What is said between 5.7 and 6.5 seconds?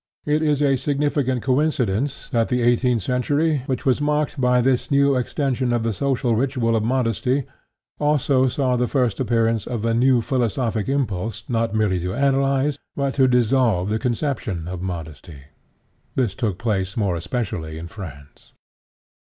of the social